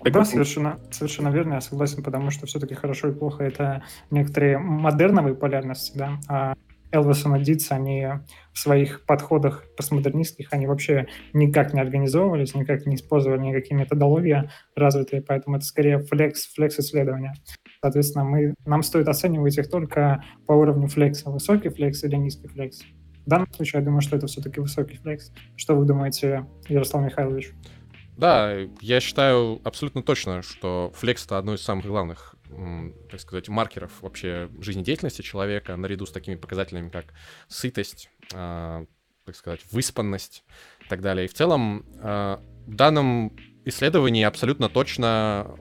Так 0.03 0.13
да, 0.13 0.25
совершенно, 0.25 0.79
совершенно 0.89 1.29
верно, 1.29 1.55
я 1.55 1.61
согласен, 1.61 2.03
потому 2.03 2.31
что 2.31 2.47
все-таки 2.47 2.73
хорошо 2.73 3.09
и 3.09 3.13
плохо 3.13 3.43
это 3.43 3.83
некоторые 4.09 4.57
модерновые 4.57 5.35
полярности, 5.35 5.95
да, 5.95 6.19
а 6.27 6.55
Элвисон 6.91 7.35
и 7.35 7.43
Дитс, 7.43 7.71
они 7.71 8.07
в 8.51 8.59
своих 8.59 9.05
подходах 9.05 9.63
постмодернистских, 9.77 10.49
они 10.51 10.67
вообще 10.67 11.07
никак 11.33 11.73
не 11.73 11.79
организовывались, 11.79 12.53
никак 12.55 12.85
не 12.85 12.95
использовали 12.95 13.39
никакие 13.39 13.79
методологии 13.79 14.49
развитые, 14.75 15.21
поэтому 15.21 15.57
это 15.57 15.65
скорее 15.65 15.99
флекс, 15.99 16.53
флекс 16.53 16.79
исследования. 16.79 17.35
Соответственно, 17.83 18.25
мы, 18.25 18.53
нам 18.65 18.83
стоит 18.83 19.07
оценивать 19.07 19.57
их 19.57 19.69
только 19.69 20.23
по 20.45 20.53
уровню 20.53 20.87
флекса, 20.87 21.29
высокий 21.29 21.69
флекс 21.69 22.03
или 22.03 22.15
низкий 22.15 22.47
флекс. 22.47 22.81
В 23.25 23.29
данном 23.29 23.51
случае, 23.53 23.79
я 23.79 23.85
думаю, 23.85 24.01
что 24.01 24.17
это 24.17 24.27
все-таки 24.27 24.59
высокий 24.59 24.97
флекс. 24.97 25.31
Что 25.55 25.75
вы 25.75 25.85
думаете, 25.85 26.45
Ярослав 26.67 27.03
Михайлович? 27.03 27.53
Да, 28.17 28.55
я 28.81 28.99
считаю 28.99 29.59
абсолютно 29.63 30.03
точно, 30.03 30.41
что 30.41 30.91
флекс— 30.95 31.25
это 31.25 31.37
одно 31.37 31.55
из 31.55 31.61
самых 31.61 31.85
главных 31.85 32.35
так 33.09 33.19
сказать, 33.19 33.47
маркеров 33.49 34.01
вообще 34.01 34.49
жизнедеятельности 34.59 35.21
человека, 35.21 35.75
наряду 35.75 36.05
с 36.05 36.11
такими 36.11 36.35
показателями, 36.35 36.89
как 36.89 37.13
сытость, 37.47 38.09
э, 38.33 38.85
так 39.25 39.35
сказать, 39.35 39.61
выспанность 39.71 40.43
и 40.85 40.89
так 40.89 41.01
далее. 41.01 41.25
И 41.25 41.27
в 41.29 41.33
целом 41.33 41.85
э, 41.95 42.37
в 42.67 42.75
данном 42.75 43.37
исследовании 43.65 44.23
абсолютно 44.23 44.69
точно 44.69 45.55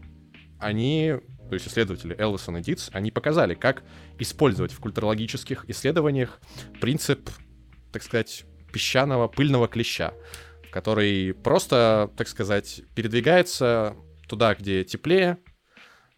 они, 0.58 1.14
то 1.50 1.54
есть 1.54 1.68
исследователи 1.68 2.14
Элвисон 2.18 2.56
и 2.56 2.62
Дитс, 2.62 2.88
они 2.92 3.10
показали, 3.10 3.54
как 3.54 3.82
использовать 4.18 4.72
в 4.72 4.80
культурологических 4.80 5.64
исследованиях 5.68 6.40
принцип, 6.80 7.28
так 7.92 8.02
сказать, 8.02 8.44
песчаного 8.72 9.28
пыльного 9.28 9.68
клеща, 9.68 10.14
который 10.70 11.34
просто, 11.34 12.10
так 12.16 12.28
сказать, 12.28 12.82
передвигается 12.94 13.96
туда, 14.28 14.54
где 14.54 14.84
теплее, 14.84 15.38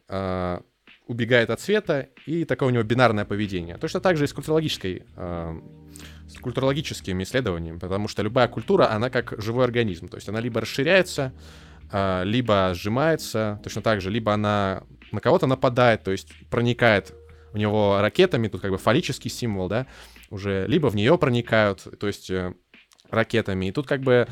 э, 0.09 0.61
убегает 1.07 1.51
от 1.51 1.61
света, 1.61 2.09
и 2.27 2.45
такое 2.45 2.69
у 2.69 2.73
него 2.73 2.83
бинарное 2.83 3.25
поведение. 3.25 3.79
Точно 3.79 4.01
так 4.01 4.17
же 4.17 4.25
и 4.25 4.27
с 4.27 4.33
культурологической 4.33 5.05
э, 5.17 5.61
с 6.29 6.39
культурологическими 6.39 7.23
исследованиями, 7.23 7.79
потому 7.79 8.09
что 8.09 8.23
любая 8.23 8.49
культура, 8.49 8.91
она 8.91 9.11
как 9.11 9.35
живой 9.43 9.65
организм, 9.65 10.09
то 10.09 10.17
есть 10.17 10.29
она 10.29 10.41
либо 10.41 10.61
расширяется, 10.61 11.33
э, 11.91 12.23
либо 12.25 12.73
сжимается, 12.75 13.61
точно 13.63 13.83
так 13.83 14.01
же, 14.01 14.11
либо 14.11 14.33
она 14.33 14.85
на 15.13 15.21
кого-то 15.21 15.47
нападает, 15.47 16.03
то 16.03 16.11
есть 16.11 16.33
проникает 16.51 17.15
в 17.53 17.59
него 17.59 17.99
ракетами, 18.01 18.49
тут 18.49 18.63
как 18.63 18.71
бы 18.71 18.79
фаллический 18.79 19.31
символ, 19.31 19.69
да, 19.69 19.87
уже, 20.31 20.67
либо 20.67 20.89
в 20.89 20.97
нее 20.97 21.19
проникают, 21.19 21.87
то 21.99 22.07
есть 22.07 22.31
э, 22.31 22.55
ракетами, 23.11 23.67
и 23.67 23.73
тут 23.73 23.87
как 23.87 24.01
бы 24.01 24.27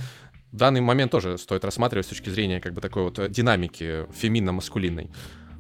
данный 0.53 0.81
момент 0.81 1.13
тоже 1.13 1.39
стоит 1.39 1.65
рассматривать 1.65 2.07
с 2.07 2.09
точки 2.09 2.31
зрения 2.31 2.61
как 2.61 2.73
бы 2.73 2.81
такой 2.81 3.05
вот 3.05 3.31
динамики 3.31 4.07
феминно-маскулинной. 4.13 5.11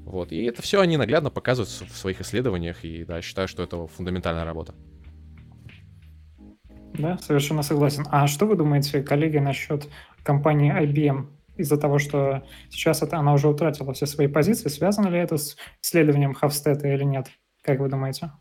Вот. 0.04 0.32
И 0.32 0.42
это 0.44 0.62
все 0.62 0.80
они 0.80 0.96
наглядно 0.96 1.30
показывают 1.30 1.70
в 1.70 1.96
своих 1.96 2.20
исследованиях, 2.20 2.84
и 2.84 3.04
да, 3.04 3.22
считаю, 3.22 3.46
что 3.46 3.62
это 3.62 3.86
фундаментальная 3.86 4.44
работа. 4.44 4.74
Да, 6.94 7.18
совершенно 7.18 7.62
согласен. 7.62 8.04
А 8.10 8.26
что 8.26 8.46
вы 8.46 8.56
думаете, 8.56 9.02
коллеги, 9.02 9.38
насчет 9.38 9.88
компании 10.22 10.74
IBM? 10.74 11.26
Из-за 11.60 11.76
того, 11.76 11.98
что 11.98 12.42
сейчас 12.70 13.02
это, 13.02 13.18
она 13.18 13.34
уже 13.34 13.48
утратила 13.48 13.92
все 13.92 14.06
свои 14.06 14.28
позиции, 14.28 14.68
связано 14.68 15.08
ли 15.08 15.18
это 15.18 15.36
с 15.36 15.56
исследованием 15.82 16.34
Хавстета 16.34 16.88
или 16.88 17.04
нет? 17.04 17.28
Как 17.62 17.80
вы 17.80 17.88
думаете? 17.88 18.32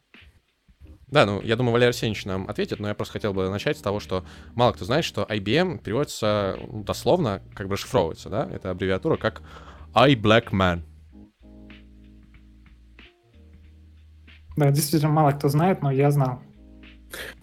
Да, 1.08 1.26
ну, 1.26 1.42
я 1.42 1.56
думаю, 1.56 1.74
Валерий 1.74 1.90
Арсеньевич 1.90 2.26
нам 2.26 2.48
ответит, 2.48 2.80
но 2.80 2.88
я 2.88 2.94
просто 2.94 3.14
хотел 3.14 3.34
бы 3.34 3.50
начать 3.50 3.78
с 3.78 3.82
того, 3.82 4.00
что 4.00 4.24
мало 4.54 4.74
кто 4.74 4.86
знает, 4.86 5.04
что 5.04 5.24
IBM 5.24 5.80
переводится 5.80 6.58
ну, 6.72 6.84
дословно, 6.84 7.42
как 7.56 7.68
бы 7.68 7.74
расшифровывается, 7.74 8.30
да, 8.30 8.48
это 8.52 8.70
аббревиатура 8.70 9.18
как 9.18 9.42
I 9.94 10.14
Black 10.14 10.52
Man. 10.52 10.82
Да, 14.56 14.72
действительно, 14.72 15.12
мало 15.12 15.32
кто 15.32 15.50
знает, 15.50 15.82
но 15.82 15.92
я 15.92 16.12
знал. 16.12 16.42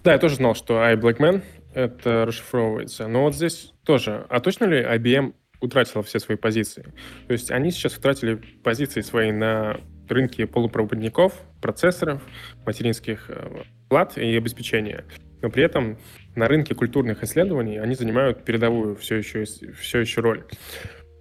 Да, 0.04 0.12
я 0.12 0.18
тоже 0.18 0.36
знал, 0.36 0.54
что 0.54 0.78
I 0.80 0.94
Black 0.94 1.18
Man 1.18 1.42
это 1.76 2.24
расшифровывается. 2.24 3.06
Но 3.06 3.24
вот 3.24 3.34
здесь 3.34 3.74
тоже. 3.84 4.26
А 4.30 4.40
точно 4.40 4.64
ли 4.64 4.82
IBM 4.82 5.34
утратила 5.66 6.02
все 6.02 6.18
свои 6.18 6.36
позиции. 6.36 6.92
То 7.26 7.32
есть 7.32 7.50
они 7.50 7.70
сейчас 7.70 7.96
утратили 7.96 8.40
позиции 8.62 9.00
свои 9.00 9.32
на 9.32 9.80
рынке 10.08 10.46
полупроводников, 10.46 11.34
процессоров, 11.60 12.22
материнских 12.64 13.26
э, 13.28 13.62
плат 13.88 14.16
и 14.18 14.36
обеспечения. 14.36 15.04
Но 15.42 15.50
при 15.50 15.64
этом 15.64 15.98
на 16.34 16.48
рынке 16.48 16.74
культурных 16.74 17.22
исследований 17.22 17.78
они 17.78 17.94
занимают 17.94 18.44
передовую 18.44 18.96
все 18.96 19.16
еще, 19.16 19.44
все 19.44 19.98
еще 19.98 20.20
роль. 20.20 20.44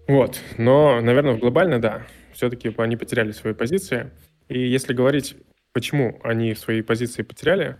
Вот. 0.08 0.40
Но, 0.58 1.02
наверное, 1.02 1.38
глобально, 1.38 1.82
да, 1.82 2.06
все-таки 2.34 2.74
они 2.78 2.96
потеряли 2.96 3.32
свои 3.32 3.54
позиции. 3.54 4.12
И 4.48 4.60
если 4.60 4.94
говорить, 4.94 5.36
почему 5.74 6.20
они 6.24 6.54
свои 6.54 6.82
позиции 6.82 7.24
потеряли, 7.24 7.78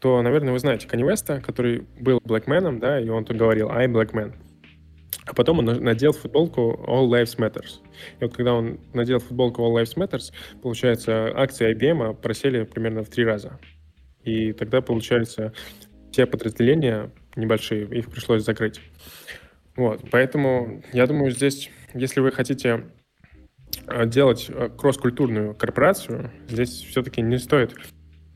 то, 0.00 0.20
наверное, 0.22 0.52
вы 0.52 0.58
знаете 0.58 0.86
Kanye 0.86 1.10
West, 1.10 1.40
который 1.40 1.86
был 1.98 2.18
Blackman, 2.18 2.78
да, 2.78 3.00
и 3.00 3.08
он 3.08 3.24
тут 3.24 3.36
говорил 3.36 3.70
«I 3.70 3.86
Black 3.86 4.12
Man». 4.12 4.34
А 5.26 5.34
потом 5.34 5.60
он 5.60 5.66
надел 5.66 6.12
футболку 6.12 6.84
All 6.86 7.08
Lives 7.08 7.38
Matters. 7.38 7.80
И 8.20 8.24
вот 8.24 8.34
когда 8.34 8.54
он 8.54 8.80
надел 8.92 9.18
футболку 9.18 9.62
All 9.62 9.82
Lives 9.82 9.96
Matters, 9.96 10.32
получается, 10.62 11.32
акции 11.34 11.74
IBM 11.74 12.14
просели 12.14 12.64
примерно 12.64 13.02
в 13.02 13.08
три 13.08 13.24
раза. 13.24 13.58
И 14.22 14.52
тогда, 14.52 14.80
получается, 14.80 15.52
те 16.10 16.26
подразделения 16.26 17.10
небольшие, 17.36 17.86
их 17.86 18.10
пришлось 18.10 18.44
закрыть. 18.44 18.80
Вот, 19.76 20.02
поэтому 20.10 20.82
я 20.92 21.06
думаю, 21.06 21.30
здесь, 21.32 21.70
если 21.94 22.20
вы 22.20 22.30
хотите 22.30 22.84
а, 23.86 24.06
делать 24.06 24.48
а, 24.48 24.68
кросс-культурную 24.68 25.54
корпорацию, 25.54 26.30
здесь 26.48 26.70
все-таки 26.70 27.22
не 27.22 27.38
стоит 27.38 27.74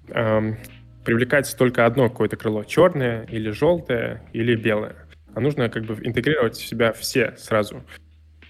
эм, 0.08 0.58
привлекать 1.04 1.54
только 1.56 1.86
одно 1.86 2.08
какое-то 2.08 2.36
крыло, 2.36 2.64
черное 2.64 3.24
или 3.24 3.50
желтое 3.50 4.22
или 4.32 4.56
белое. 4.56 5.07
А 5.38 5.40
нужно 5.40 5.68
как 5.68 5.84
бы 5.84 5.94
интегрировать 6.02 6.56
в 6.56 6.66
себя 6.66 6.92
все 6.92 7.36
сразу 7.36 7.84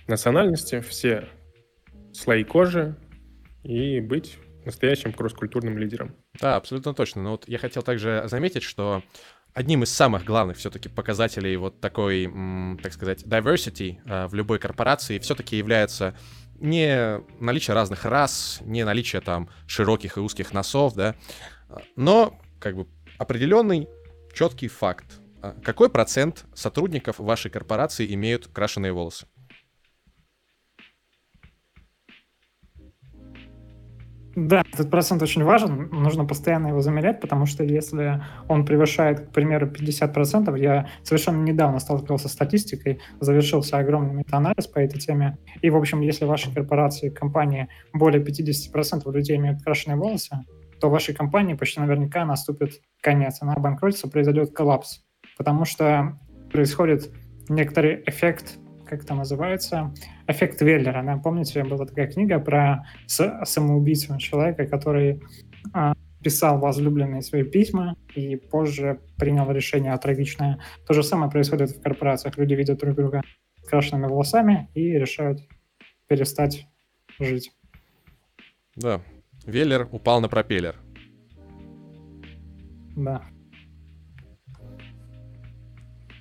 национальности, 0.07 0.81
все 0.81 1.29
слои 2.15 2.45
кожи 2.45 2.97
и 3.63 4.01
быть 4.01 4.39
настоящим 4.65 5.13
кросс-культурным 5.13 5.77
лидером. 5.77 6.17
Да, 6.41 6.57
абсолютно 6.57 6.95
точно. 6.95 7.23
Но 7.23 7.33
вот 7.33 7.47
я 7.47 7.59
хотел 7.59 7.83
также 7.83 8.23
заметить, 8.25 8.63
что 8.63 9.03
одним 9.53 9.83
из 9.83 9.91
самых 9.91 10.25
главных 10.25 10.57
все-таки 10.57 10.89
показателей 10.89 11.59
вот 11.59 11.79
такой, 11.79 12.27
так 12.83 12.95
сказать, 12.95 13.23
diversity 13.25 13.99
э, 14.07 14.27
в 14.27 14.33
любой 14.33 14.59
корпорации 14.59 15.19
все-таки 15.19 15.59
является 15.59 16.17
не 16.59 17.21
наличие 17.39 17.75
разных 17.75 18.07
рас, 18.07 18.63
не 18.65 18.83
наличие 18.83 19.21
там 19.21 19.51
широких 19.67 20.17
и 20.17 20.21
узких 20.21 20.55
носов, 20.55 20.95
да, 20.95 21.17
но 21.97 22.41
как 22.59 22.77
бы 22.77 22.87
определенный 23.19 23.89
четкий 24.33 24.69
факт. 24.69 25.21
А 25.41 25.55
какой 25.63 25.89
процент 25.89 26.47
сотрудников 26.55 27.19
вашей 27.19 27.51
корпорации 27.51 28.13
имеют 28.13 28.49
крашеные 28.49 28.93
волосы? 28.93 29.27
Да, 34.41 34.63
этот 34.73 34.89
процент 34.89 35.21
очень 35.21 35.43
важен, 35.43 35.89
нужно 35.91 36.25
постоянно 36.25 36.69
его 36.69 36.81
замерять, 36.81 37.21
потому 37.21 37.45
что 37.45 37.65
если 37.65 38.23
он 38.47 38.65
превышает, 38.65 39.21
к 39.21 39.33
примеру, 39.33 39.67
50%, 39.67 40.57
я 40.61 40.89
совершенно 41.03 41.43
недавно 41.43 41.81
сталкивался 41.81 42.29
с 42.29 42.33
статистикой, 42.35 43.01
завершился 43.19 43.79
огромный 43.79 44.15
метаанализ 44.15 44.69
по 44.69 44.79
этой 44.79 45.01
теме, 45.01 45.39
и, 45.61 45.71
в 45.71 45.77
общем, 45.77 46.03
если 46.03 46.25
в 46.25 46.29
вашей 46.29 46.55
корпорации, 46.55 47.09
компании 47.09 47.69
более 47.93 48.23
50% 48.23 49.11
людей 49.13 49.39
имеют 49.39 49.63
крашеные 49.63 49.97
волосы, 49.97 50.37
то 50.81 50.89
вашей 50.89 51.17
компании 51.17 51.55
почти 51.55 51.81
наверняка 51.81 52.25
наступит 52.25 52.81
конец, 53.01 53.39
она 53.41 53.55
обанкротится, 53.55 54.09
произойдет 54.09 54.53
коллапс, 54.53 55.01
потому 55.39 55.65
что 55.65 56.19
происходит 56.53 57.11
некоторый 57.49 58.03
эффект 58.07 58.59
как 58.89 59.05
это 59.05 59.15
называется, 59.15 59.93
эффект 60.27 60.63
Веллера. 60.63 61.03
Да? 61.05 61.19
Помните, 61.19 61.63
была 61.63 61.85
такая 61.87 62.11
книга 62.11 62.39
про 62.39 62.87
самоубийцу 63.07 64.17
человека, 64.19 64.67
который 64.67 65.23
а, 65.73 65.93
писал 66.23 66.59
возлюбленные 66.59 67.23
свои 67.23 67.43
письма 67.43 67.97
и 68.15 68.37
позже 68.37 69.01
принял 69.17 69.51
решение 69.51 69.97
трагичное. 69.99 70.59
То 70.87 70.95
же 70.95 71.03
самое 71.03 71.31
происходит 71.31 71.71
в 71.71 71.83
корпорациях. 71.83 72.39
Люди 72.39 72.55
видят 72.55 72.79
друг 72.79 72.95
друга 72.95 73.23
с 73.63 73.69
крашенными 73.69 74.07
волосами 74.07 74.69
и 74.75 74.93
решают 74.93 75.41
перестать 76.07 76.67
жить. 77.19 77.53
Да, 78.75 79.03
Веллер 79.45 79.89
упал 79.93 80.21
на 80.21 80.29
пропеллер. 80.29 80.77
Да. 82.97 83.23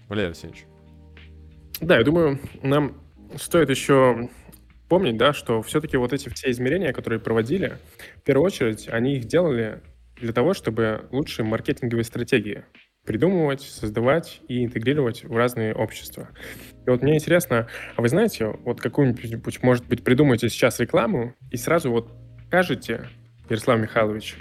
Валерий 0.07 0.29
Арсеньевич. 0.29 0.65
Да, 1.81 1.97
я 1.97 2.03
думаю, 2.03 2.39
нам 2.63 3.01
стоит 3.35 3.69
еще 3.69 4.29
помнить, 4.89 5.17
да, 5.17 5.33
что 5.33 5.61
все-таки 5.61 5.97
вот 5.97 6.13
эти 6.13 6.29
все 6.29 6.49
измерения, 6.51 6.93
которые 6.93 7.19
проводили, 7.19 7.77
в 8.17 8.23
первую 8.23 8.45
очередь, 8.45 8.87
они 8.89 9.15
их 9.17 9.25
делали 9.25 9.81
для 10.15 10.33
того, 10.33 10.53
чтобы 10.53 11.07
лучшие 11.11 11.45
маркетинговые 11.45 12.03
стратегии 12.03 12.63
придумывать, 13.05 13.61
создавать 13.61 14.41
и 14.49 14.65
интегрировать 14.65 15.23
в 15.23 15.35
разные 15.35 15.73
общества. 15.73 16.29
И 16.85 16.89
вот 16.89 17.01
мне 17.01 17.15
интересно, 17.15 17.67
а 17.95 18.01
вы 18.01 18.09
знаете, 18.09 18.47
вот 18.65 18.81
какую-нибудь, 18.81 19.63
может 19.63 19.87
быть, 19.87 20.03
придумаете 20.03 20.49
сейчас 20.49 20.79
рекламу 20.79 21.33
и 21.49 21.55
сразу 21.55 21.89
вот 21.89 22.11
скажете, 22.47 23.07
Ярослав 23.49 23.79
Михайлович, 23.79 24.35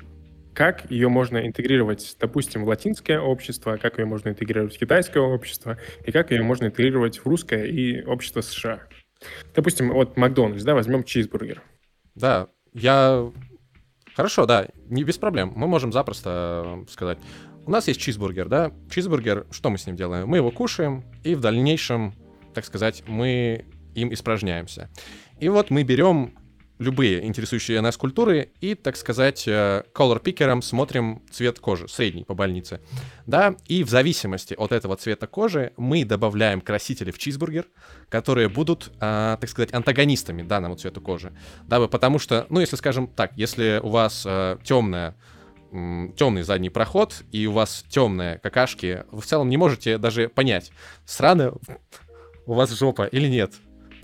как 0.57 0.91
ее 0.91 1.11
можно 1.11 1.47
интегрировать, 1.47 2.17
допустим, 2.19 2.65
в 2.65 2.69
латинское 2.69 3.21
общество, 3.21 3.77
как 3.77 3.99
ее 3.99 4.07
можно 4.07 4.31
интегрировать 4.31 4.75
в 4.75 4.79
китайское 4.79 5.23
общество, 5.23 5.77
и 6.05 6.11
как 6.11 6.31
ее 6.31 6.43
можно 6.43 6.65
интегрировать 6.65 7.19
в 7.19 7.27
русское 7.27 7.67
и 7.67 8.03
общество 8.03 8.41
США. 8.41 8.81
Допустим, 9.55 9.93
вот 9.93 10.17
Макдональдс, 10.17 10.65
да, 10.65 10.75
возьмем 10.75 11.05
чизбургер. 11.05 11.63
Да, 12.15 12.49
я... 12.73 13.31
Хорошо, 14.15 14.47
да, 14.47 14.69
не 14.89 15.05
без 15.05 15.19
проблем. 15.19 15.53
Мы 15.55 15.67
можем 15.67 15.93
запросто 15.93 16.87
сказать, 16.89 17.19
у 17.67 17.71
нас 17.71 17.87
есть 17.87 18.01
чизбургер, 18.01 18.49
да, 18.49 18.73
чизбургер, 18.91 19.47
что 19.51 19.69
мы 19.69 19.77
с 19.77 19.87
ним 19.87 19.95
делаем? 19.95 20.27
Мы 20.27 20.39
его 20.39 20.51
кушаем, 20.51 21.05
и 21.23 21.35
в 21.35 21.41
дальнейшем, 21.41 22.15
так 22.55 22.65
сказать, 22.65 23.05
мы 23.07 23.67
им 23.95 24.11
испражняемся. 24.11 24.89
И 25.39 25.51
вот 25.51 25.69
мы 25.69 25.83
берем 25.83 26.33
любые 26.79 27.25
интересующие 27.25 27.81
нас 27.81 27.97
культуры 27.97 28.51
и, 28.61 28.75
так 28.75 28.97
сказать, 28.97 29.47
э, 29.47 29.85
color 29.95 30.21
пикером 30.21 30.63
смотрим 30.63 31.23
цвет 31.31 31.59
кожи, 31.59 31.89
средний 31.89 32.25
по 32.25 32.35
больнице. 32.35 32.81
Да, 33.27 33.57
и 33.67 33.83
в 33.83 33.91
зависимости 33.91 34.55
от 34.55 34.73
этого 34.73 34.97
цвета 34.97 35.27
кожи 35.27 35.73
мы 35.77 36.05
добавляем 36.05 36.61
красители 36.61 37.11
в 37.11 37.19
чизбургер, 37.19 37.67
которые 38.09 38.49
будут, 38.49 38.93
а, 39.01 39.37
так 39.39 39.49
сказать, 39.49 39.73
антагонистами 39.73 40.43
данному 40.43 40.77
цвету 40.77 41.01
кожи. 41.01 41.33
Дабы, 41.67 41.89
потому 41.89 42.19
что, 42.19 42.47
ну, 42.51 42.61
если 42.61 42.77
скажем 42.77 43.07
так, 43.07 43.33
если 43.37 43.81
у 43.83 43.89
вас 43.89 44.25
а, 44.27 44.59
темная 44.63 45.17
темный 46.17 46.43
задний 46.43 46.71
проход, 46.71 47.25
и 47.33 47.47
у 47.47 47.53
вас 47.53 47.85
темные 47.91 48.39
какашки, 48.39 49.05
вы 49.11 49.21
в 49.21 49.27
целом 49.27 49.51
не 49.51 49.57
можете 49.57 49.99
даже 49.99 50.29
понять, 50.29 50.71
срано 51.05 51.55
у 52.47 52.55
вас 52.55 52.71
жопа 52.71 53.05
или 53.05 53.29
нет. 53.29 53.53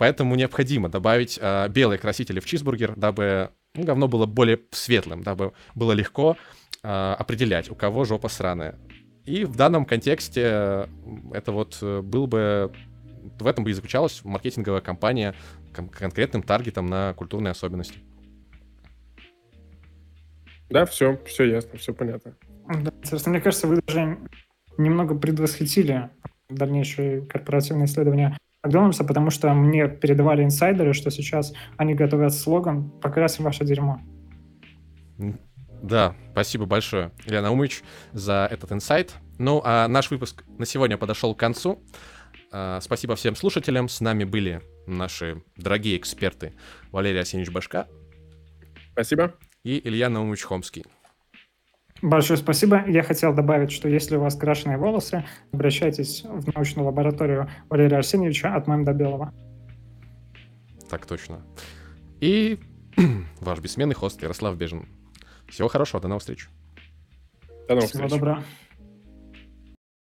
Поэтому 0.03 0.35
необходимо 0.35 0.89
добавить 0.89 1.39
э, 1.41 1.69
белые 1.69 1.97
красители 1.97 2.41
в 2.41 2.45
чизбургер, 2.45 2.95
дабы 2.97 3.51
ну, 3.77 3.85
говно 3.85 4.09
было 4.09 4.27
более 4.27 4.59
светлым, 4.73 5.23
дабы 5.23 5.53
было 5.77 5.93
легко 5.93 6.37
э, 6.83 6.89
определять, 6.89 7.71
у 7.71 7.77
кого 7.77 8.05
жопа 8.05 8.29
сраная. 8.29 8.81
И 9.25 9.45
в 9.45 9.55
данном 9.55 9.85
контексте 9.85 10.89
это 11.33 11.53
вот 11.53 11.79
э, 11.83 12.01
был 12.01 12.27
бы... 12.27 12.73
В 13.39 13.47
этом 13.47 13.63
бы 13.63 13.71
и 13.71 13.75
заключалась 13.75 14.25
маркетинговая 14.25 14.81
кампания 14.81 15.37
кон- 15.73 15.89
конкретным 15.89 16.43
таргетом 16.43 16.87
на 16.87 17.15
культурные 17.15 17.53
особенности. 17.53 17.99
Да, 20.69 20.85
все, 20.85 21.17
все 21.27 21.45
ясно, 21.45 21.79
все 21.79 21.95
понятно. 21.95 22.35
Да, 22.67 22.93
собственно, 23.05 23.35
мне 23.35 23.41
кажется, 23.41 23.69
вы 23.69 23.81
даже 23.87 24.19
немного 24.79 25.15
предвосхитили 25.15 26.11
дальнейшие 26.49 27.25
корпоративные 27.25 27.85
исследования 27.85 28.37
Макдональдса, 28.63 29.05
потому 29.05 29.31
что 29.31 29.53
мне 29.55 29.89
передавали 29.89 30.45
инсайдеры, 30.45 30.93
что 30.93 31.11
сейчас 31.11 31.53
они 31.77 31.95
готовят 31.95 32.33
слоган 32.33 32.91
«Покрасим 33.01 33.45
ваше 33.45 33.65
дерьмо». 33.65 34.01
Да, 35.83 36.15
спасибо 36.31 36.65
большое, 36.65 37.11
Илья 37.27 37.43
Наумович, 37.43 37.83
за 38.13 38.49
этот 38.51 38.71
инсайт. 38.71 39.15
Ну, 39.39 39.61
а 39.65 39.89
наш 39.89 40.13
выпуск 40.13 40.45
на 40.59 40.65
сегодня 40.65 40.97
подошел 40.97 41.35
к 41.35 41.39
концу. 41.39 41.83
А, 42.53 42.79
спасибо 42.81 43.17
всем 43.17 43.35
слушателям. 43.35 43.89
С 43.89 44.01
нами 44.01 44.23
были 44.23 44.63
наши 44.87 45.43
дорогие 45.57 45.97
эксперты 45.97 46.55
Валерий 46.93 47.19
Арсеньевич 47.19 47.53
Башка. 47.53 47.89
Спасибо. 48.93 49.35
И 49.65 49.81
Илья 49.83 50.09
Наумович 50.09 50.45
Хомский. 50.45 50.85
Большое 52.03 52.37
спасибо. 52.37 52.85
Я 52.89 53.05
хотел 53.05 53.33
добавить, 53.33 53.71
что 53.71 53.89
если 53.89 54.17
у 54.17 54.21
вас 54.21 54.35
крашеные 54.35 54.77
волосы, 54.77 55.25
обращайтесь 55.53 56.25
в 56.25 56.53
научную 56.53 56.85
лабораторию 56.85 57.49
Валерия 57.71 57.99
Арсеньевича 57.99 58.55
от 58.55 58.67
Мэм 58.67 58.85
до 58.85 58.93
Белого. 58.93 59.33
Так 60.91 61.07
точно. 61.07 61.43
И 62.21 62.59
ваш 63.41 63.61
бессменный 63.61 63.95
хост 63.95 64.21
Ярослав 64.21 64.57
Бежин. 64.57 64.89
Всего 65.49 65.69
хорошего, 65.69 66.03
до 66.03 66.09
новых 66.09 66.23
встреч. 66.23 66.49
До 67.69 67.77
новых 67.77 67.91
Всего 67.91 68.05
встреч. 68.05 68.11
доброго. 68.11 68.43